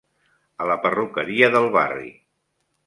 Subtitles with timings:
[0.63, 2.11] A la perruqueria del barri.